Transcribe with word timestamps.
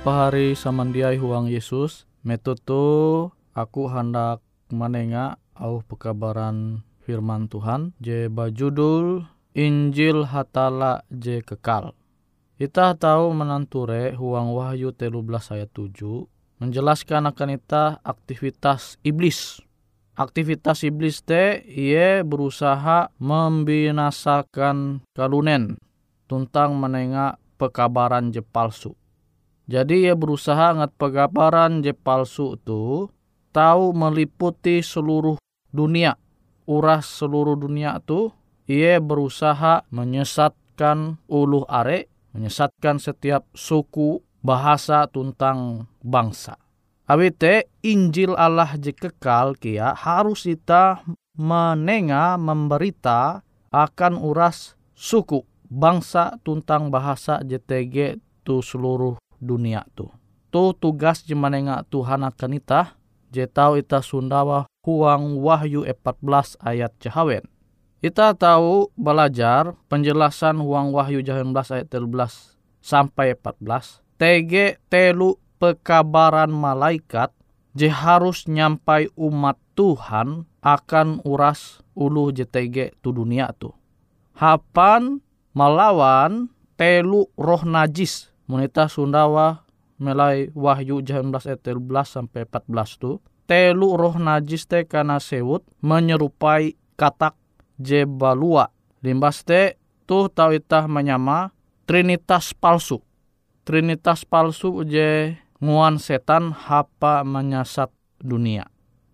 Pahari 0.00 0.56
samandiai 0.56 1.20
huang 1.20 1.52
Yesus. 1.52 2.08
Metutu 2.24 3.28
aku 3.52 3.88
hendak 3.88 4.40
menengah 4.72 5.40
au 5.56 5.84
pekabaran 5.84 6.84
firman 7.04 7.48
Tuhan. 7.48 7.92
Je 8.00 8.28
bajudul 8.32 9.24
Injil 9.56 10.24
Hatala 10.28 11.04
je 11.12 11.44
kekal. 11.44 11.92
Kita 12.60 12.92
tahu 12.92 13.32
menanture 13.32 14.12
huang 14.16 14.52
Wahyu 14.52 14.92
13 14.92 15.16
ayat 15.56 15.70
7 15.72 16.28
menjelaskan 16.60 17.32
akan 17.32 17.56
kita 17.56 18.04
aktivitas 18.04 19.00
iblis. 19.00 19.64
Aktivitas 20.12 20.84
iblis 20.84 21.24
te 21.24 21.64
ia 21.64 22.20
berusaha 22.20 23.08
membinasakan 23.16 25.00
kalunen 25.16 25.80
tentang 26.28 26.76
menengah 26.76 27.40
pekabaran 27.56 28.28
je 28.28 28.44
palsu. 28.44 28.99
Jadi 29.70 30.10
ia 30.10 30.18
berusaha 30.18 30.74
ngat 30.74 30.98
pegabaran 30.98 31.78
je 31.78 31.94
palsu 31.94 32.58
tu 32.66 33.06
tahu 33.54 33.94
meliputi 33.94 34.82
seluruh 34.82 35.38
dunia. 35.70 36.18
Uras 36.66 37.06
seluruh 37.06 37.54
dunia 37.54 38.02
tu 38.02 38.34
ia 38.66 38.98
berusaha 38.98 39.86
menyesatkan 39.94 41.22
uluh 41.30 41.62
are, 41.70 42.10
menyesatkan 42.34 42.98
setiap 42.98 43.46
suku, 43.54 44.18
bahasa 44.42 45.06
tentang 45.06 45.86
bangsa. 46.02 46.58
Awite 47.06 47.70
Injil 47.86 48.34
Allah 48.34 48.74
je 48.74 48.90
kekal 48.90 49.54
kia 49.54 49.94
harus 49.94 50.50
kita 50.50 51.06
menenga 51.38 52.34
memberita 52.42 53.46
akan 53.70 54.18
uras 54.18 54.74
suku, 54.98 55.46
bangsa 55.70 56.42
tentang 56.42 56.90
bahasa 56.90 57.38
JTG 57.46 58.18
tu 58.42 58.58
seluruh 58.62 59.14
dunia 59.40 59.82
tu. 59.96 60.06
Tu 60.52 60.62
tugas 60.78 61.24
jemanenga 61.24 61.82
Tuhan 61.88 62.22
akan 62.22 62.52
ita, 62.54 62.94
je 63.32 63.48
tahu 63.48 63.80
ita 63.80 64.04
Sundawa 64.04 64.68
huang 64.84 65.40
Wahyu 65.40 65.88
14 65.88 66.60
ayat 66.60 66.92
Jahawen. 67.00 67.44
Kita 68.00 68.32
tahu 68.32 68.88
belajar 68.96 69.76
penjelasan 69.92 70.60
huang 70.60 70.92
Wahyu 70.92 71.20
18 71.20 71.52
ayat 71.52 71.88
13 71.88 72.56
sampai 72.80 73.36
14. 73.36 74.00
TG 74.20 74.80
telu 74.88 75.36
pekabaran 75.60 76.48
malaikat 76.48 77.32
je 77.76 77.88
harus 77.88 78.48
nyampai 78.48 79.12
umat 79.14 79.56
Tuhan 79.76 80.48
akan 80.60 81.24
uras 81.24 81.80
ulu 81.96 82.32
JTG 82.34 83.00
tu 83.00 83.12
dunia 83.12 83.52
tu. 83.56 83.72
Hapan 84.36 85.20
melawan 85.52 86.48
telu 86.80 87.28
roh 87.36 87.62
najis 87.64 88.32
Monita 88.50 88.90
Sundawa 88.90 89.62
melai 90.02 90.50
Wahyu 90.58 91.06
18 91.06 91.30
ayat 91.30 91.62
13 91.62 91.86
sampai 92.02 92.42
14 92.50 92.98
tu. 92.98 93.22
Telu 93.46 93.94
roh 93.94 94.18
najis 94.18 94.66
te 94.66 94.82
kana 94.90 95.22
sewut 95.22 95.62
menyerupai 95.86 96.74
katak 96.98 97.38
jebalua. 97.78 98.74
Limbas 99.06 99.46
te 99.46 99.78
tu 100.02 100.26
tau 100.34 100.50
itah 100.50 100.90
menyama 100.90 101.54
trinitas 101.86 102.50
palsu. 102.58 102.98
Trinitas 103.62 104.26
palsu 104.26 104.82
je 104.82 105.38
nguan 105.62 106.02
setan 106.02 106.50
hapa 106.50 107.22
menyasat 107.22 107.94
dunia. 108.18 108.66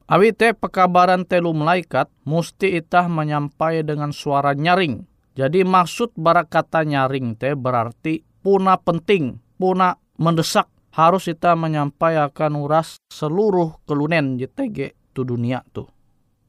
Awi 0.08 0.32
te 0.32 0.56
pekabaran 0.56 1.28
telu 1.28 1.52
malaikat 1.52 2.08
musti 2.24 2.72
itah 2.72 3.04
menyampai 3.04 3.84
dengan 3.84 4.16
suara 4.16 4.56
nyaring. 4.56 5.04
Jadi 5.36 5.60
maksud 5.60 6.16
barak 6.16 6.48
kata 6.48 6.88
nyaring 6.88 7.36
te 7.36 7.52
berarti 7.52 8.24
puna 8.46 8.78
penting, 8.78 9.42
puna 9.58 9.98
mendesak 10.22 10.70
harus 10.94 11.26
kita 11.26 11.58
menyampaikan 11.58 12.54
uras 12.54 13.02
seluruh 13.10 13.82
kelunen 13.90 14.38
JTG 14.38 14.94
tu 15.10 15.26
dunia 15.26 15.66
tu. 15.74 15.90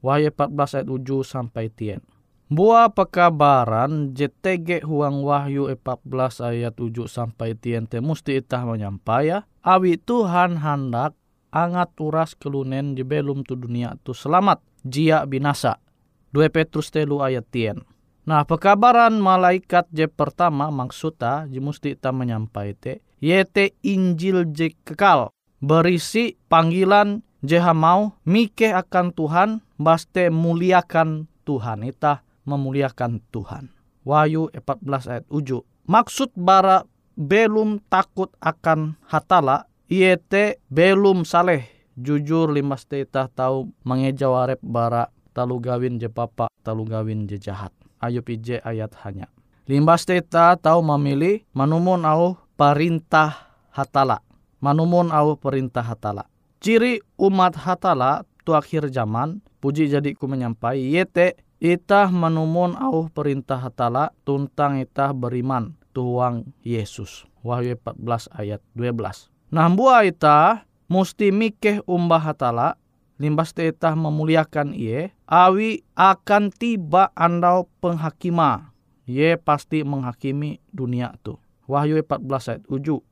Wahyu 0.05 0.29
14 0.29 0.85
ayat 0.85 0.87
7 0.93 1.25
sampai 1.25 1.73
tien. 1.73 2.05
Buah 2.53 2.93
pekabaran 2.93 4.13
JTG 4.13 4.85
huang 4.85 5.25
Wahyu 5.25 5.73
14 5.73 6.45
ayat 6.45 6.77
7 6.77 7.09
sampai 7.09 7.57
tien 7.57 7.89
te 7.89 7.97
musti 7.97 8.37
itah 8.37 8.61
menyampaikan 8.61 9.49
awi 9.65 9.97
Tuhan 9.97 10.61
hendak 10.61 11.17
angat 11.49 11.97
uras 11.97 12.37
kelunen 12.37 12.93
di 12.93 13.01
belum 13.01 13.41
tu 13.41 13.57
dunia 13.57 13.97
tu 14.05 14.13
selamat 14.13 14.61
jia 14.85 15.25
binasa. 15.25 15.81
2 16.29 16.45
Petrus 16.53 16.93
telu 16.93 17.25
ayat 17.25 17.49
tien. 17.49 17.81
Nah, 18.27 18.43
pekabaran 18.43 19.23
malaikat 19.23 19.87
je 19.95 20.03
pertama 20.11 20.67
maksudnya 20.67 21.47
je 21.47 21.63
musti 21.63 21.95
kita 21.95 22.11
menyampai 22.11 22.75
te 22.75 22.99
yete 23.23 23.71
Injil 23.87 24.51
je 24.51 24.75
kekal 24.83 25.31
berisi 25.63 26.35
panggilan 26.51 27.23
je 27.39 27.55
mau 27.71 28.19
mike 28.27 28.67
akan 28.75 29.15
Tuhan 29.15 29.63
baste 29.79 30.27
muliakan 30.27 31.31
Tuhan 31.47 31.87
ita 31.87 32.19
memuliakan 32.43 33.23
Tuhan. 33.31 33.71
Wahyu 34.03 34.51
14 34.51 35.07
ayat 35.07 35.25
7. 35.31 35.63
Maksud 35.87 36.35
bara 36.35 36.83
belum 37.15 37.79
takut 37.87 38.35
akan 38.43 38.99
hatala 39.07 39.71
yete 39.87 40.59
belum 40.67 41.23
saleh 41.23 41.63
jujur 41.95 42.51
limas 42.51 42.83
teta 42.83 43.31
tahu 43.31 43.71
mengejawarep 43.87 44.59
bara 44.59 45.07
talu 45.31 45.63
gawin 45.63 45.95
je 45.95 46.11
papa 46.11 46.51
talu 46.59 46.83
gawin 46.83 47.23
je 47.23 47.39
jahat. 47.39 47.76
Ayub 47.97 48.25
PJ 48.25 48.61
ayat 48.61 48.93
hanya. 49.05 49.27
Limbas 49.67 50.07
teta 50.07 50.55
tahu 50.55 50.79
memilih 50.79 51.43
manumun 51.51 52.07
au 52.07 52.39
perintah 52.55 53.51
hatala. 53.73 54.23
Manumun 54.63 55.11
au 55.11 55.35
perintah 55.35 55.83
hatala. 55.83 56.25
Ciri 56.63 57.03
umat 57.19 57.53
hatala 57.53 58.25
tu 58.47 58.55
akhir 58.55 58.89
zaman, 58.89 59.43
puji 59.59 59.91
jadi 59.91 60.15
ku 60.15 60.25
menyampai, 60.25 60.81
yete 60.81 61.37
itah 61.59 62.09
manumun 62.09 62.73
au 62.79 63.11
perintah 63.11 63.59
hatala 63.59 64.15
tuntang 64.23 64.79
itah 64.81 65.11
beriman 65.11 65.75
tuang 65.91 66.47
Yesus. 66.63 67.27
Wahyu 67.43 67.75
14 67.75 68.31
ayat 68.33 68.61
12. 68.73 69.29
Nah 69.51 69.67
buah 69.67 70.07
itah 70.07 70.63
musti 70.87 71.29
mikeh 71.35 71.83
umbah 71.83 72.23
hatala 72.23 72.79
limbas 73.17 73.53
tetah 73.53 73.93
memuliakan 73.97 74.73
ie, 74.73 75.13
awi 75.25 75.83
akan 75.97 76.53
tiba 76.53 77.13
andau 77.17 77.69
penghakima. 77.81 78.73
Ye 79.07 79.37
pasti 79.37 79.81
menghakimi 79.81 80.61
dunia 80.71 81.15
tu. 81.21 81.37
Wahyu 81.67 81.99
14 81.99 82.59
ayat 82.59 82.63
7. 82.69 83.03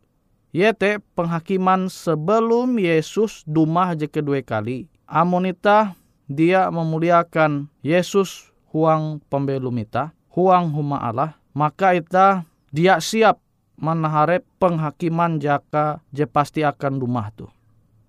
Ye 0.56 0.72
te 0.72 1.04
penghakiman 1.20 1.92
sebelum 1.92 2.80
Yesus 2.80 3.44
dumah 3.44 3.92
je 4.00 4.08
kedua 4.08 4.40
kali. 4.40 4.88
Amonita 5.04 6.00
dia 6.32 6.72
memuliakan 6.72 7.68
Yesus 7.84 8.56
huang 8.72 9.20
pembelum 9.28 9.76
ita, 9.80 10.16
huang 10.32 10.72
huma 10.72 11.00
Allah, 11.04 11.36
maka 11.52 11.96
ita 11.96 12.48
dia 12.72 13.00
siap 13.00 13.40
menaharep 13.80 14.44
penghakiman 14.60 15.40
jaka 15.40 16.04
je 16.12 16.24
pasti 16.28 16.64
akan 16.64 17.00
dumah 17.00 17.32
tu. 17.36 17.48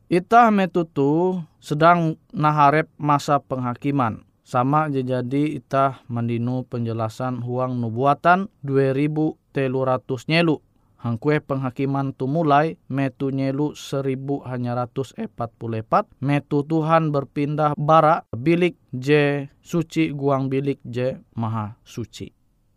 Ita 0.07 0.55
metutu 0.55 1.43
sedang 1.59 2.15
naharep 2.31 2.87
masa 2.95 3.43
penghakiman. 3.43 4.23
Sama 4.47 4.87
jadi 4.87 5.59
ita 5.59 5.99
mendinu 6.07 6.63
penjelasan 6.63 7.43
huang 7.43 7.83
nubuatan 7.83 8.47
2000 8.63 9.35
teluratus 9.51 10.31
nyelu. 10.31 10.63
Hangkue 11.03 11.43
penghakiman 11.43 12.15
tu 12.15 12.31
mulai 12.31 12.79
metu 12.87 13.35
nyelu 13.35 13.75
seribu 13.75 14.47
hanya 14.47 14.79
ratus 14.79 15.11
epat 15.19 15.51
puluh 15.59 15.83
epat. 15.83 16.07
Metu 16.23 16.63
Tuhan 16.63 17.11
berpindah 17.11 17.75
bara 17.75 18.23
bilik 18.31 18.79
je 18.95 19.51
suci 19.59 20.15
guang 20.15 20.47
bilik 20.47 20.79
je 20.87 21.19
maha 21.35 21.75
suci. 21.83 22.31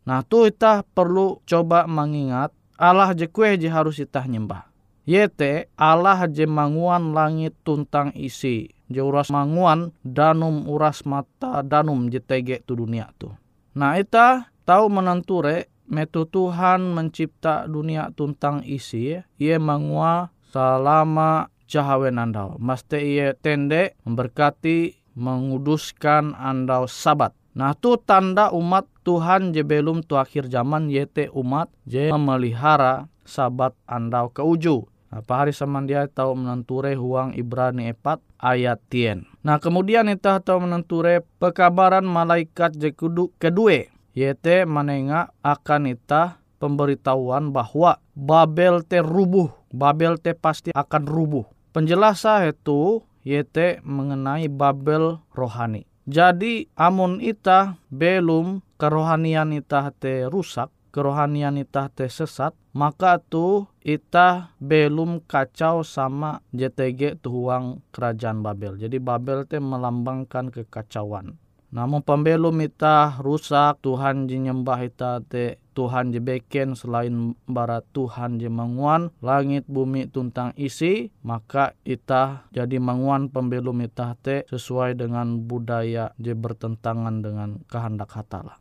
Nah 0.10 0.26
tu 0.26 0.50
ita 0.50 0.82
perlu 0.82 1.46
coba 1.46 1.86
mengingat 1.86 2.50
Allah 2.74 3.14
je 3.14 3.30
kue 3.30 3.54
je 3.54 3.70
harus 3.70 4.02
ita 4.02 4.26
nyembah. 4.26 4.69
Yete 5.10 5.74
Allah 5.74 6.30
je 6.30 6.46
manguan 6.46 7.18
langit 7.18 7.58
tuntang 7.66 8.14
isi. 8.14 8.70
Je 8.94 9.02
uras 9.02 9.34
manguan 9.34 9.90
danum 10.06 10.70
uras 10.70 11.02
mata 11.02 11.66
danum 11.66 12.14
je 12.14 12.22
tege 12.22 12.62
tu 12.62 12.78
dunia 12.78 13.10
tu. 13.18 13.34
Nah 13.74 13.98
ita 13.98 14.54
tahu 14.70 14.86
menenture 14.86 15.66
metu 15.90 16.30
Tuhan 16.30 16.94
mencipta 16.94 17.66
dunia 17.66 18.14
tuntang 18.14 18.62
isi. 18.62 19.18
Ye 19.42 19.58
mangua 19.58 20.30
selama 20.54 21.50
cahawen 21.66 22.22
andau. 22.22 22.62
Maste 22.62 23.02
ia 23.02 23.34
tende 23.34 23.98
memberkati 24.06 24.94
menguduskan 25.18 26.38
andau 26.38 26.86
sabat. 26.86 27.34
Nah 27.58 27.74
tu 27.74 27.98
tanda 27.98 28.54
umat 28.54 28.86
Tuhan 29.02 29.58
je 29.58 29.66
belum 29.66 30.06
tu 30.06 30.22
akhir 30.22 30.54
zaman 30.54 30.86
yete 30.94 31.34
umat 31.34 31.74
je 31.90 32.14
memelihara 32.14 33.10
sabat 33.26 33.74
andau 33.90 34.30
ke 34.30 34.46
uju. 34.46 34.86
Nah, 35.10 35.26
pahari 35.26 35.50
samandia 35.50 36.06
tahu 36.06 36.38
menenture 36.38 36.94
huang 36.94 37.34
Ibrani 37.34 37.90
4 37.98 38.22
ayat 38.38 38.78
tien. 38.94 39.26
Nah 39.42 39.58
kemudian 39.58 40.06
kita 40.06 40.38
tahu 40.40 40.70
menenture 40.70 41.26
pekabaran 41.42 42.06
malaikat 42.06 42.78
je 42.78 42.94
kudu 42.94 43.34
kedua. 43.42 43.90
Yete 44.14 44.70
menengah 44.70 45.34
akan 45.42 45.96
ita 45.96 46.38
pemberitahuan 46.62 47.50
bahwa 47.50 47.98
Babel 48.14 48.84
terubuh 48.84 49.50
Babel 49.70 50.18
te 50.18 50.34
pasti 50.34 50.74
akan 50.74 51.06
rubuh. 51.06 51.46
Penjelasan 51.74 52.50
itu 52.50 53.06
yete 53.22 53.80
mengenai 53.86 54.50
Babel 54.50 55.22
rohani. 55.38 55.86
Jadi 56.10 56.66
amun 56.74 57.22
ita 57.22 57.78
belum 57.94 58.66
kerohanian 58.82 59.54
ita 59.54 59.94
te 59.94 60.26
rusak, 60.26 60.74
kerohanian 60.90 61.58
ita 61.58 61.90
te 61.94 62.10
sesat, 62.10 62.54
maka 62.74 63.22
tu 63.22 63.66
ita 63.82 64.54
belum 64.62 65.26
kacau 65.26 65.82
sama 65.86 66.42
JTG 66.54 67.22
tuhuang 67.22 67.82
kerajaan 67.94 68.42
Babel. 68.46 68.78
Jadi 68.78 68.98
Babel 68.98 69.46
te 69.50 69.58
melambangkan 69.58 70.54
kekacauan. 70.54 71.40
Namun 71.70 72.02
pembelum 72.02 72.58
ita 72.66 73.22
rusak 73.22 73.78
Tuhan 73.86 74.26
nyembah 74.26 74.80
ita 74.82 75.22
te 75.22 75.62
Tuhan 75.78 76.10
beken 76.12 76.74
selain 76.74 77.38
barat 77.46 77.86
Tuhan 77.94 78.42
manguan 78.50 79.14
langit 79.22 79.70
bumi 79.70 80.10
tuntang 80.10 80.52
isi 80.58 81.14
maka 81.22 81.78
ita 81.86 82.50
jadi 82.50 82.82
manguan 82.82 83.30
pembelum 83.30 83.86
ita 83.86 84.18
te 84.18 84.50
sesuai 84.50 84.98
dengan 84.98 85.46
budaya 85.46 86.10
je 86.18 86.34
bertentangan 86.34 87.22
dengan 87.22 87.62
kehendak 87.70 88.18
hatala. 88.18 88.58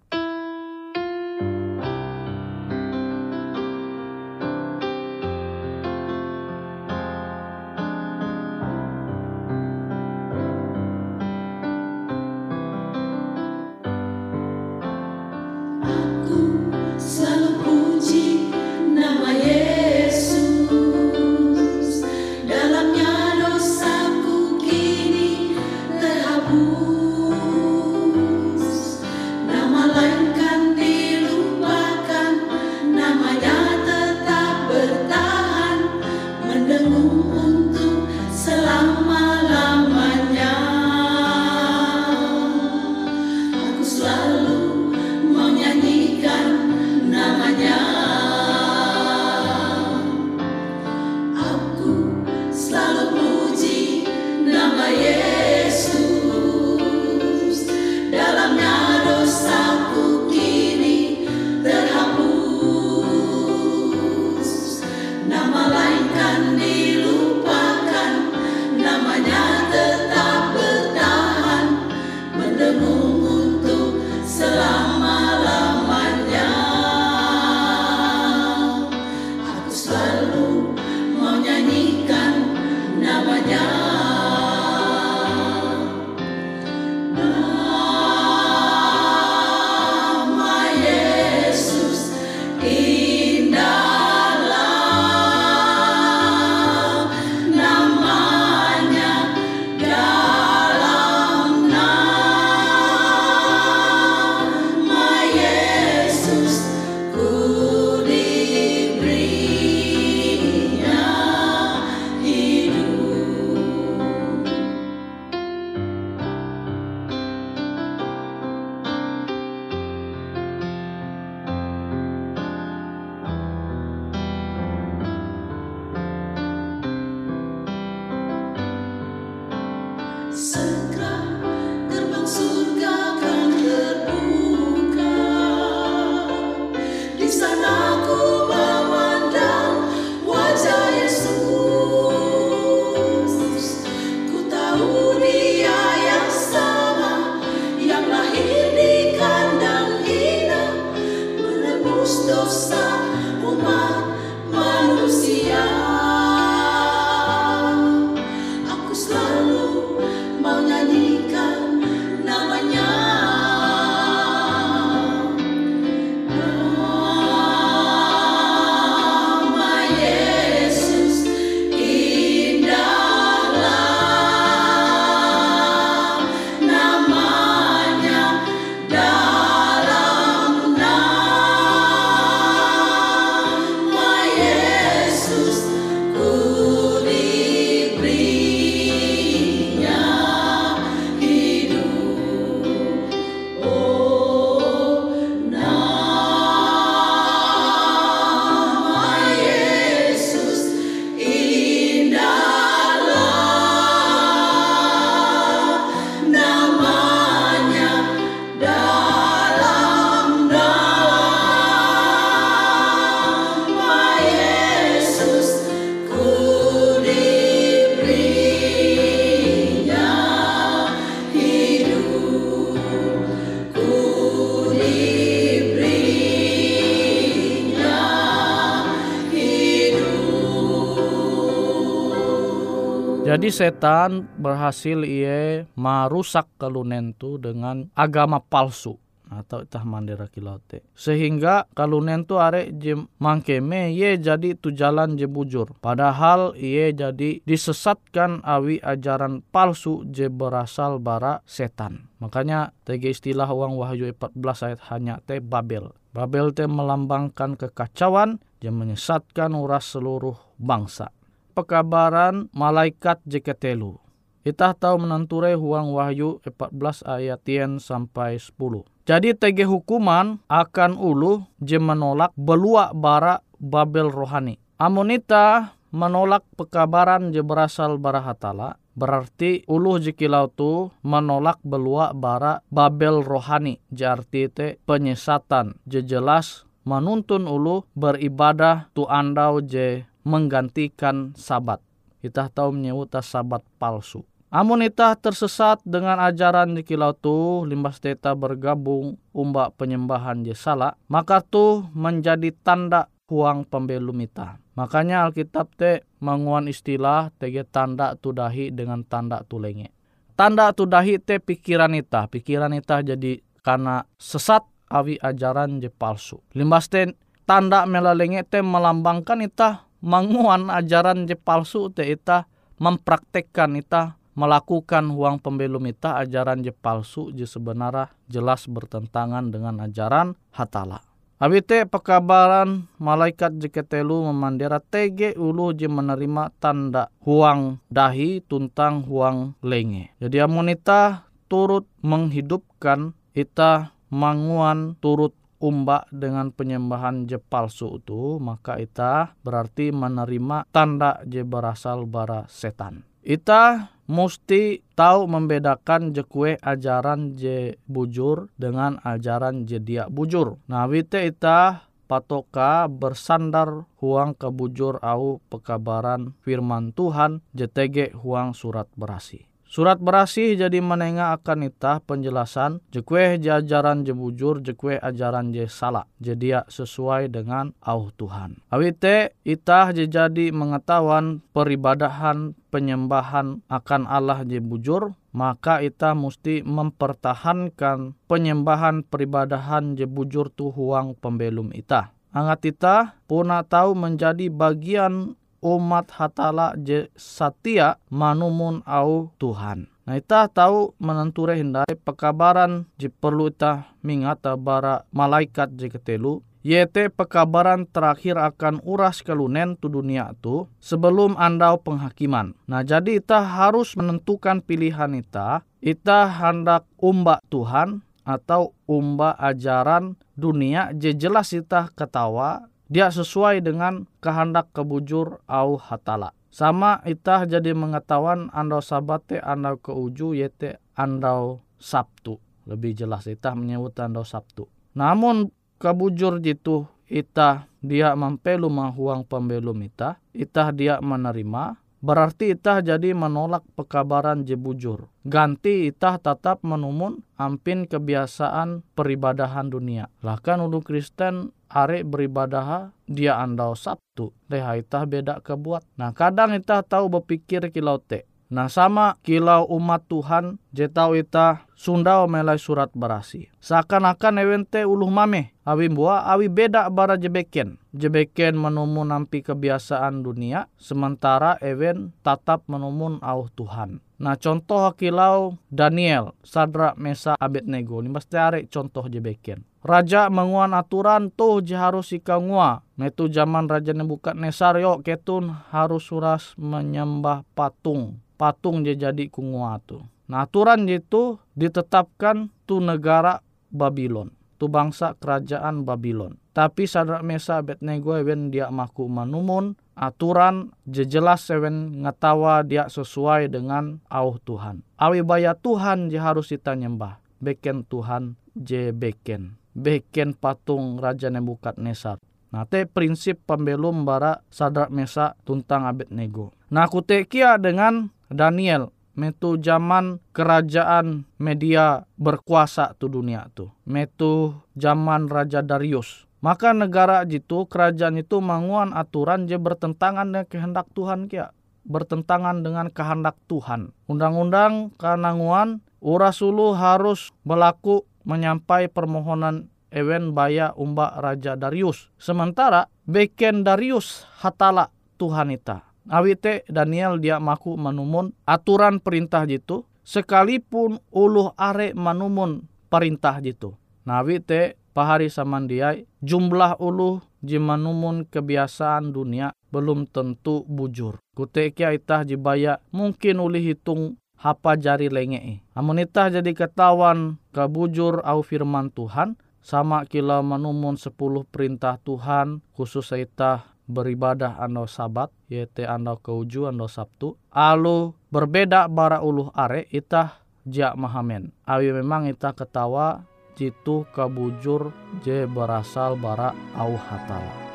Jadi 233.39 233.55
setan 233.55 234.27
berhasil 234.35 235.07
ia 235.07 235.63
merusak 235.79 236.51
kelunentu 236.59 237.39
dengan 237.39 237.87
agama 237.95 238.43
palsu. 238.43 238.99
atau 239.31 239.63
itah 239.63 239.85
mandira 239.85 240.27
kilau 240.27 240.57
te 240.59 240.81
sehingga 240.97 241.69
kalunen 241.77 242.25
tu 242.25 242.41
are 242.41 242.73
je 242.73 242.97
mangkeme 243.21 243.93
ye 243.95 244.17
jadi 244.19 244.57
tu 244.59 244.73
jalan 244.75 245.15
je 245.15 245.29
bujur. 245.31 245.71
Padahal 245.79 246.57
ye 246.59 246.91
jadi 246.91 247.39
disesatkan 247.47 248.43
awi 248.43 248.83
ajaran 248.83 249.45
palsu 249.55 250.03
je 250.09 250.27
berasal 250.33 250.99
bara 250.99 251.45
setan. 251.47 252.11
Makanya 252.19 252.75
tege 252.89 253.15
istilah 253.15 253.47
uang 253.47 253.79
wahyu 253.79 254.11
14 254.19 254.67
ayat 254.67 254.81
hanya 254.91 255.15
te 255.23 255.39
Babel. 255.39 255.95
Babel 256.11 256.51
te 256.57 256.67
melambangkan 256.67 257.55
kekacauan 257.55 258.43
yang 258.65 258.81
menyesatkan 258.81 259.55
uras 259.55 259.95
seluruh 259.95 260.35
bangsa 260.59 261.15
pekabaran 261.59 262.47
malaikat 262.55 263.19
jeketelu. 263.27 263.99
Kita 264.47 264.79
tahu 264.79 265.03
menenturai 265.03 265.59
huang 265.59 265.91
wahyu 265.91 266.39
14 266.47 267.03
ayat 267.03 267.43
10 267.43 267.83
sampai 267.83 268.39
10. 268.39 268.87
Jadi 269.03 269.35
tege 269.35 269.67
hukuman 269.67 270.39
akan 270.47 270.95
ulu 270.95 271.43
je 271.59 271.83
menolak 271.83 272.31
belua 272.39 272.95
bara 272.95 273.43
Babel 273.59 274.15
rohani. 274.15 274.63
Amonita 274.79 275.75
menolak 275.91 276.47
pekabaran 276.55 277.35
je 277.35 277.43
berasal 277.43 277.99
bara 277.99 278.23
hatala, 278.23 278.79
berarti 278.95 279.67
ulu 279.67 279.99
jikilau 279.99 280.47
tu 280.55 280.95
menolak 281.03 281.59
belua 281.67 282.15
bara 282.15 282.63
Babel 282.71 283.27
rohani. 283.27 283.83
Jarti 283.91 284.47
te 284.47 284.79
penyesatan 284.87 285.83
je 285.91 286.07
jelas 286.07 286.69
menuntun 286.89 287.45
ulu 287.45 287.85
beribadah 287.93 288.89
tu 288.97 289.05
andau 289.05 289.61
je 289.61 290.09
menggantikan 290.29 291.33
sabat. 291.33 291.81
Kita 292.21 292.53
tahu 292.53 292.77
menyebut 292.77 293.17
sabat 293.25 293.65
palsu. 293.81 294.29
Amun 294.49 294.81
kita 294.81 295.13
tersesat 295.17 295.85
dengan 295.85 296.17
ajaran 296.25 296.73
di 296.73 296.81
kilau 296.81 297.13
tu, 297.13 297.69
limbas 297.69 298.01
teta 298.01 298.33
bergabung 298.33 299.21
umbak 299.37 299.77
penyembahan 299.77 300.41
jesala, 300.41 300.97
maka 301.09 301.45
tu 301.45 301.85
menjadi 301.93 302.53
tanda 302.65 303.13
huang 303.29 303.69
pembelum 303.69 304.17
ita. 304.25 304.57
Makanya 304.73 305.29
Alkitab 305.29 305.77
te 305.77 306.01
menguan 306.25 306.65
istilah 306.65 307.29
tege 307.37 307.69
tanda 307.69 308.17
tu 308.17 308.33
dahi 308.33 308.73
dengan 308.73 309.05
tanda 309.05 309.45
tu 309.45 309.61
lenge. 309.61 309.93
Tanda 310.33 310.73
tu 310.73 310.89
dahi 310.89 311.21
te 311.21 311.45
pikiran 311.45 311.93
ita, 311.93 312.25
pikiran 312.33 312.73
ita 312.73 313.05
jadi 313.05 313.45
karena 313.61 314.01
sesat 314.17 314.65
awi 314.89 315.21
ajaran 315.21 315.85
je 315.85 315.93
palsu. 315.93 316.41
Limbas 316.57 316.89
te 316.89 317.13
tanda 317.45 317.85
melalenge 317.85 318.49
te 318.49 318.65
melambangkan 318.65 319.45
ita 319.45 319.88
manguan 320.05 320.71
ajaran 320.71 321.27
je 321.27 321.35
palsu 321.35 321.91
te 321.91 322.07
ita 322.07 322.47
mempraktekkan 322.79 323.79
ita 323.79 324.19
melakukan 324.39 325.11
uang 325.11 325.43
pembelum 325.43 325.83
ita 325.91 326.23
ajaran 326.23 326.63
je 326.63 326.71
palsu 326.71 327.35
je 327.35 327.43
sebenarnya 327.43 328.15
jelas 328.31 328.71
bertentangan 328.71 329.51
dengan 329.51 329.83
ajaran 329.83 330.39
hatala. 330.55 331.03
Abite 331.39 331.87
pekabaran 331.87 332.91
malaikat 332.99 333.63
jeketelu 333.63 334.27
memandera 334.31 334.83
tege 334.83 335.39
ulu 335.39 335.71
je 335.71 335.87
menerima 335.87 336.51
tanda 336.59 337.15
huang 337.23 337.79
dahi 337.95 338.43
tuntang 338.43 339.07
huang 339.07 339.55
lenge. 339.63 340.11
Jadi 340.19 340.43
amonita 340.43 341.31
turut 341.47 341.87
menghidupkan 342.03 343.15
ita 343.39 343.95
manguan 344.11 344.99
turut 344.99 345.31
umbak 345.59 346.07
dengan 346.15 346.55
penyembahan 346.55 347.27
je 347.27 347.39
palsu 347.39 347.99
itu 347.99 348.39
maka 348.39 348.79
ita 348.79 349.35
berarti 349.43 349.91
menerima 349.91 350.67
tanda 350.71 351.23
je 351.27 351.43
berasal 351.43 352.07
bara 352.07 352.47
setan. 352.47 353.07
Ita 353.29 353.93
mesti 354.09 354.81
tahu 354.97 355.29
membedakan 355.29 356.17
je 356.17 356.25
kue 356.25 356.57
ajaran 356.57 357.37
je 357.37 357.77
bujur 357.85 358.49
dengan 358.57 358.97
ajaran 359.05 359.69
je 359.69 359.77
dia 359.83 360.09
bujur. 360.09 360.57
Nah, 360.71 360.89
wite 360.89 361.29
ita 361.29 361.85
patoka 362.09 362.89
bersandar 362.89 363.85
huang 364.01 364.33
kebujur 364.33 364.97
au 365.05 365.45
pekabaran 365.53 366.33
firman 366.41 366.97
Tuhan 366.97 367.45
JTG 367.53 368.17
huang 368.17 368.57
surat 368.57 368.89
berasi. 368.97 369.48
Surat 369.69 370.01
berasih 370.01 370.57
jadi 370.57 370.81
menengah 370.81 371.37
akan 371.37 371.69
itah 371.69 372.01
penjelasan 372.01 372.81
jekwe 372.89 373.37
jajaran 373.37 374.01
jebujur 374.01 374.65
jekwe 374.65 374.97
ajaran 374.97 375.53
je 375.53 375.69
salah 375.69 376.09
jadi 376.25 376.65
sesuai 376.73 377.29
dengan 377.29 377.77
au 377.85 378.09
Tuhan. 378.09 378.65
Awite 378.73 379.37
itah 379.45 379.93
jadi 379.93 380.57
mengetahuan 380.57 381.45
peribadahan 381.53 382.57
penyembahan 382.73 383.61
akan 383.69 384.09
Allah 384.09 384.41
je 384.49 384.57
bujur 384.57 385.13
maka 385.37 385.85
ita 385.85 386.17
mesti 386.17 386.65
mempertahankan 386.65 388.17
penyembahan 388.25 389.05
peribadahan 389.05 390.01
je 390.01 390.09
bujur 390.09 390.49
tu 390.49 390.73
huang 390.73 391.13
pembelum 391.13 391.77
ita. 391.77 392.17
Angat 392.33 392.65
ita 392.65 392.97
puna 393.29 393.61
tahu 393.69 393.93
menjadi 393.93 394.49
bagian 394.49 395.37
umat 395.61 396.11
hatala 396.15 396.75
je 396.79 397.11
satia 397.19 397.99
manumun 398.09 398.81
au 398.87 399.31
Tuhan. 399.37 399.91
Nah 400.09 400.17
ita 400.17 400.49
tahu 400.49 400.97
menenture 400.97 401.53
hindai 401.53 401.93
pekabaran 402.01 402.89
je 402.97 403.13
perlu 403.13 403.53
ita 403.53 403.93
mingata 404.01 404.57
bara 404.57 405.05
malaikat 405.13 405.77
je 405.77 405.93
ketelu 405.93 406.41
yaitu 406.67 407.09
pekabaran 407.09 407.87
terakhir 407.89 408.37
akan 408.37 408.83
uras 408.83 409.23
kelunen 409.23 409.79
tu 409.79 409.89
dunia 409.89 410.35
tu 410.43 410.67
sebelum 410.83 411.39
andau 411.39 411.79
penghakiman. 411.81 412.57
Nah 412.67 412.83
jadi 412.83 413.23
ita 413.23 413.41
harus 413.41 413.95
menentukan 413.95 414.61
pilihan 414.61 415.15
ita, 415.15 415.63
ita 415.79 416.29
hendak 416.29 416.85
umbak 416.99 417.41
Tuhan 417.49 418.03
atau 418.29 418.77
umba 418.85 419.33
ajaran 419.41 420.19
dunia 420.37 420.93
je 420.93 421.17
jelas 421.17 421.57
ita 421.57 421.89
ketawa 421.97 422.69
dia 422.89 423.13
sesuai 423.13 423.61
dengan 423.61 424.09
kehendak 424.25 424.73
kebujur 424.73 425.45
au 425.45 425.77
hatala. 425.77 426.33
Sama 426.49 427.05
itah 427.05 427.45
jadi 427.45 427.77
mengetahuan 427.77 428.49
andau 428.57 428.81
sabate 428.81 429.39
andau 429.39 429.77
keuju 429.77 430.33
yete 430.33 430.81
andau 430.97 431.61
Sabtu. 431.79 432.41
Lebih 432.65 432.97
jelas 432.97 433.29
itah 433.29 433.55
menyebut 433.55 433.95
andau 434.01 434.25
Sabtu. 434.25 434.67
Namun 434.97 435.53
kebujur 435.79 436.41
jitu 436.41 436.89
itah 437.07 437.69
dia 437.85 438.17
mempelu 438.17 438.73
mahuang 438.73 439.23
pembelum 439.23 439.79
itah. 439.85 440.19
Itah 440.33 440.73
dia 440.73 440.99
menerima 440.99 441.77
Berarti 441.99 442.55
itah 442.55 442.79
jadi 442.79 443.11
menolak 443.11 443.67
pekabaran 443.75 444.47
jebujur. 444.47 445.11
Ganti 445.27 445.91
itah 445.91 446.23
tetap 446.23 446.63
menumun 446.63 447.27
ampin 447.35 447.91
kebiasaan 447.91 448.87
peribadahan 448.95 449.67
dunia. 449.67 450.07
Lahkan 450.23 450.63
ulu 450.63 450.79
Kristen 450.79 451.51
are 451.71 452.05
beribadah 452.05 452.93
dia 453.09 453.39
andau 453.41 453.77
Sabtu. 453.77 454.33
Leha 454.49 454.81
itah 454.81 455.05
beda 455.05 455.41
kebuat. 455.41 455.85
Nah 455.97 456.13
kadang 456.17 456.57
itah 456.57 456.85
tahu 456.85 457.09
berpikir 457.09 457.69
kilau 457.73 458.01
te. 458.01 458.29
Nah 458.49 458.73
sama 458.73 459.21
kilau 459.21 459.69
umat 459.69 460.09
Tuhan 460.09 460.57
jetau 460.73 461.13
ita 461.13 461.69
sundau 461.77 462.25
melai 462.25 462.57
surat 462.57 462.89
berasi. 462.97 463.53
Seakan-akan 463.61 464.41
ewente 464.41 464.89
uluh 464.89 465.13
mame. 465.13 465.53
Awi 465.69 465.93
buah 465.93 466.25
awi 466.33 466.49
beda 466.49 466.89
bara 466.89 467.21
jebeken 467.21 467.77
jebeken 467.99 468.55
menumun 468.55 469.11
nampi 469.11 469.43
kebiasaan 469.43 470.23
dunia, 470.23 470.71
sementara 470.79 471.59
Ewen 471.59 472.15
tetap 472.23 472.65
menumun 472.71 473.19
au 473.19 473.51
Tuhan. 473.51 473.99
Nah 474.23 474.35
contoh 474.39 474.95
kilau 474.95 475.59
Daniel, 475.71 476.35
Sadra, 476.43 476.95
Mesa, 476.99 477.35
Abednego, 477.39 477.99
ini 478.03 478.11
mesti 478.11 478.39
are 478.39 478.61
contoh 478.71 479.07
jebeken. 479.11 479.67
Raja 479.89 480.29
menguan 480.29 480.77
aturan 480.77 481.33
tuh 481.33 481.65
harus 481.73 482.13
ika 482.13 482.37
ngua. 482.37 482.85
Metu 483.01 483.33
zaman 483.33 483.65
Raja 483.73 483.97
Nebukadnesar 483.97 484.77
yo 484.77 485.01
ketun 485.01 485.49
harus 485.73 486.13
suras 486.13 486.53
menyembah 486.61 487.49
patung. 487.57 488.21
Patung 488.37 488.85
je 488.85 488.93
jadi 488.93 489.33
kungua 489.33 489.81
tuh. 489.81 490.05
Nah 490.29 490.45
aturan 490.45 490.85
itu 490.85 491.41
ditetapkan 491.57 492.53
tu 492.69 492.85
negara 492.85 493.41
Babylon 493.73 494.29
tu 494.61 494.67
bangsa 494.67 495.15
kerajaan 495.17 495.87
Babylon. 495.87 496.37
Tapi 496.53 496.91
sadrak 496.91 497.23
mesa 497.23 497.63
Abednego 497.63 498.19
ewen 498.19 498.51
dia 498.51 498.69
maku 498.69 499.07
manumun 499.07 499.79
aturan 499.95 500.75
jejelas 500.85 501.47
ewen 501.55 502.03
ngatawa 502.03 502.67
dia 502.67 502.91
sesuai 502.91 503.49
dengan 503.49 504.03
au 504.11 504.37
Tuhan. 504.43 504.83
Awi 504.99 505.23
baya 505.23 505.55
Tuhan 505.55 506.11
je 506.11 506.19
harus 506.19 506.51
kita 506.51 506.75
nyembah. 506.75 507.23
Beken 507.39 507.87
Tuhan 507.87 508.35
je 508.59 508.91
beken. 508.91 509.58
Beken 509.79 510.35
patung 510.35 510.99
Raja 510.99 511.31
Nebukadnesar. 511.31 512.19
Nah, 512.51 512.67
te 512.67 512.83
prinsip 512.89 513.39
pembelum 513.47 514.03
bara 514.03 514.43
sadrak 514.51 514.91
mesa 514.91 515.39
tuntang 515.47 515.87
Abednego. 515.87 516.51
Nah, 516.75 516.91
kutekia 516.91 517.63
dengan 517.63 518.11
Daniel 518.27 518.91
metu 519.19 519.59
zaman 519.59 520.23
kerajaan 520.31 521.27
media 521.43 522.07
berkuasa 522.15 522.95
tu 522.99 523.11
dunia 523.11 523.51
tu. 523.55 523.71
Metu 523.83 524.55
zaman 524.79 525.27
Raja 525.27 525.63
Darius. 525.63 526.27
Maka 526.39 526.71
negara 526.71 527.27
itu, 527.27 527.67
kerajaan 527.67 528.15
itu 528.15 528.39
manguan 528.39 528.95
aturan 528.95 529.51
je 529.51 529.59
bertentangan 529.59 530.31
dengan 530.31 530.47
kehendak 530.47 530.87
Tuhan 530.95 531.27
kia. 531.27 531.51
Bertentangan 531.83 532.63
dengan 532.63 532.95
kehendak 532.95 533.35
Tuhan. 533.51 533.91
Undang-undang 534.07 534.95
kananguan 535.03 535.83
urasulu 535.99 536.79
harus 536.79 537.35
berlaku 537.43 538.07
menyampai 538.29 538.93
permohonan 538.93 539.73
Ewen 539.89 540.37
baya 540.37 540.77
umba 540.77 541.17
Raja 541.17 541.57
Darius. 541.57 542.13
Sementara 542.21 542.93
beken 543.09 543.65
Darius 543.65 544.29
hatala 544.45 544.93
Tuhan 545.17 545.49
ita. 545.49 545.89
Awite 546.09 546.69
Daniel 546.69 547.17
dia 547.17 547.41
maku 547.41 547.77
manumun 547.81 548.37
aturan 548.45 549.01
perintah 549.01 549.49
jitu 549.49 549.89
sekalipun 550.05 551.01
uluh 551.09 551.57
are 551.57 551.97
manumun 551.97 552.69
perintah 552.93 553.41
jitu. 553.41 553.77
Nawi 554.05 554.41
te 554.41 554.77
pahari 554.97 555.29
samandiai 555.29 556.09
jumlah 556.25 556.81
uluh 556.81 557.21
jimanumun 557.45 558.25
kebiasaan 558.29 559.13
dunia 559.13 559.53
belum 559.69 560.09
tentu 560.09 560.65
bujur. 560.65 561.21
Kutekia 561.37 561.93
itah 561.93 562.25
jibaya 562.25 562.81
mungkin 562.89 563.41
uli 563.41 563.61
hitung 563.73 564.17
hapa 564.39 564.79
jari 564.79 565.11
lenge. 565.11 565.61
Amun 565.75 566.01
itah 566.01 566.31
jadi 566.31 566.55
ketahuan 566.55 567.37
kabujur 567.51 568.23
au 568.23 568.41
firman 568.41 568.89
Tuhan 568.95 569.35
sama 569.61 570.07
kila 570.07 570.41
manumun 570.41 570.97
sepuluh 570.97 571.45
perintah 571.45 571.99
Tuhan 572.07 572.63
khusus 572.73 573.13
itah 573.13 573.75
beribadah 573.91 574.57
ando 574.63 574.87
sabat 574.87 575.29
yaitu 575.51 575.85
ando 575.85 576.17
keuju 576.23 576.71
ando 576.71 576.87
sabtu. 576.87 577.37
Alu 577.51 578.15
berbeda 578.31 578.87
bara 578.87 579.21
uluh 579.21 579.51
are 579.53 579.85
itah 579.91 580.41
jak 580.65 580.95
mahamen. 580.95 581.51
Awi 581.67 581.93
memang 581.93 582.31
itah 582.31 582.55
ketawa 582.55 583.27
jitu 583.59 584.07
kabujur 584.15 584.95
je 585.27 585.45
berasal 585.51 586.15
bara 586.15 586.55
au 586.79 586.95
hatala 586.95 587.68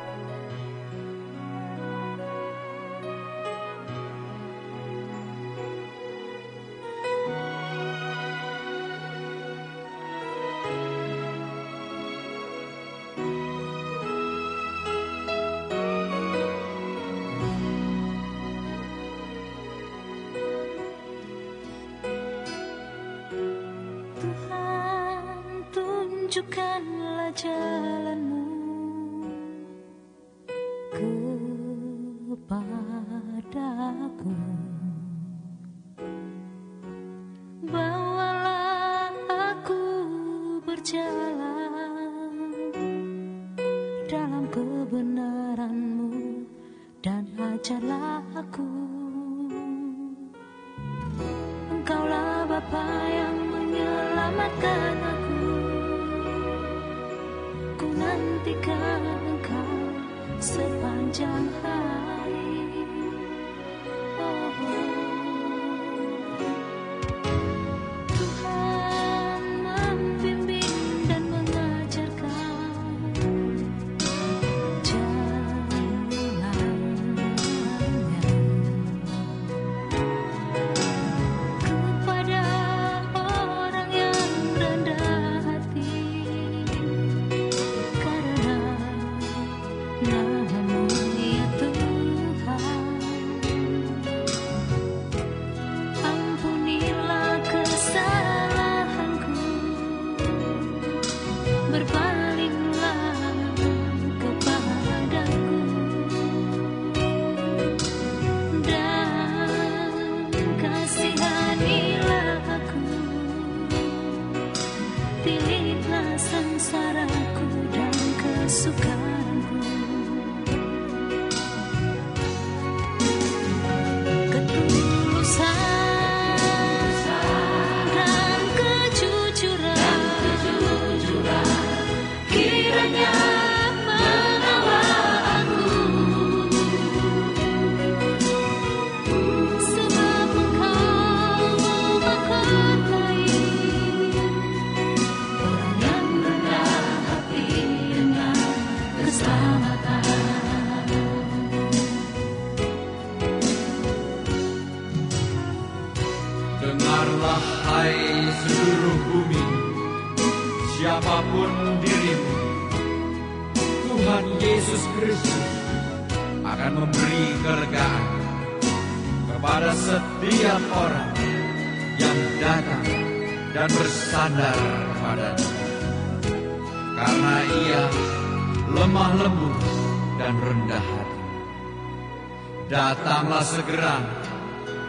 Datanglah 182.64 183.44
segera 183.44 184.00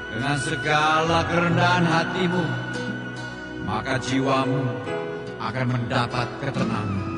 dengan 0.08 0.38
segala 0.40 1.28
kerendahan 1.28 1.84
hatimu, 1.84 2.44
maka 3.68 4.00
jiwamu 4.00 4.64
akan 5.44 5.66
mendapat 5.76 6.28
ketenangan. 6.40 7.14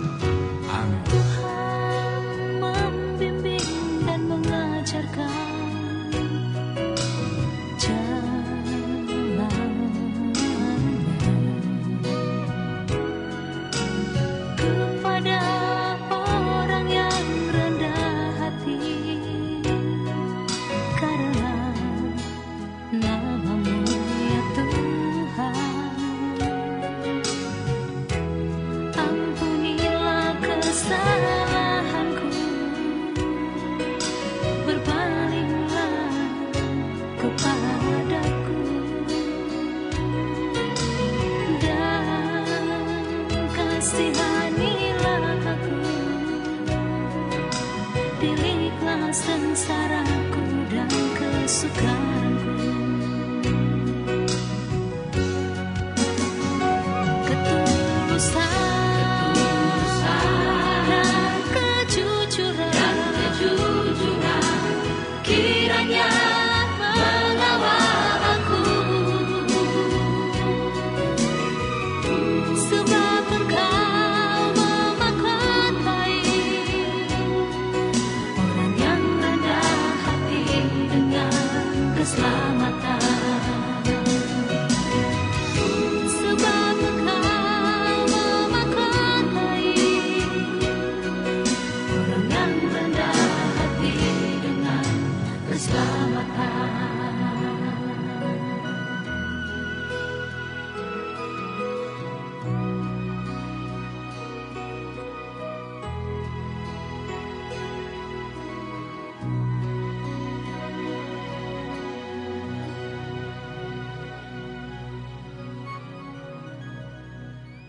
close. 58.17 58.46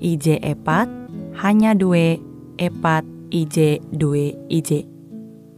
IJ 0.00 0.40
epat 0.40 0.88
hanya 1.44 1.76
dua 1.76 2.16
epat 2.56 3.04
IJ 3.30 3.84
dua 3.92 4.34
IJ. 4.48 4.88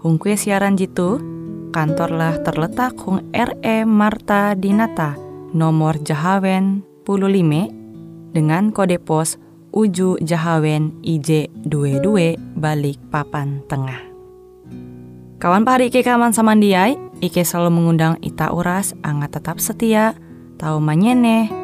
Hung 0.03 0.19
kue 0.19 0.35
siaran 0.35 0.75
jitu, 0.75 1.23
kantorlah 1.71 2.43
terletak 2.43 2.99
Hung 3.07 3.31
RE 3.31 3.87
Marta 3.87 4.59
Dinata, 4.59 5.15
nomor 5.55 5.97
Jahawen 6.03 6.83
15 7.07 8.35
dengan 8.35 8.75
kode 8.75 8.99
pos 8.99 9.39
Uju 9.73 10.21
Jahawen 10.21 11.01
IJ22 11.01 12.37
balik 12.61 13.01
papan 13.09 13.65
tengah. 13.71 14.05
Kawan 15.41 15.65
pahari 15.65 15.89
Ike 15.89 16.05
kaman 16.05 16.37
samandiai, 16.37 16.95
Ike 17.25 17.41
selalu 17.41 17.81
mengundang 17.81 18.21
Ita 18.21 18.53
Uras, 18.53 18.93
angga 19.01 19.33
tetap 19.33 19.59
setia, 19.59 20.13
tahu 20.61 20.79
manyene, 20.79 21.62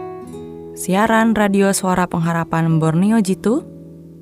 siaran 0.78 1.34
radio 1.34 1.74
suara 1.74 2.06
pengharapan 2.06 2.78
Borneo 2.78 3.18
Jitu, 3.18 3.66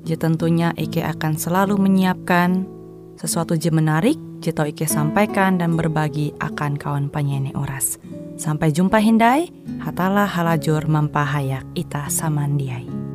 je 0.01 0.17
tentunya 0.17 0.73
Ike 0.73 1.05
akan 1.05 1.37
selalu 1.37 1.77
menyiapkan 1.77 2.65
sesuatu 3.13 3.53
je 3.53 3.69
menarik, 3.69 4.17
tau 4.41 4.65
Ike 4.65 4.89
sampaikan 4.89 5.61
dan 5.61 5.77
berbagi 5.77 6.33
akan 6.41 6.81
kawan 6.81 7.13
penyanyi 7.13 7.53
Oras. 7.53 8.01
Sampai 8.41 8.73
jumpa 8.73 8.97
Hindai, 8.97 9.53
hatalah 9.85 10.25
halajur 10.25 10.89
mempahayak 10.89 11.61
ita 11.77 12.09
samandiai. 12.09 13.06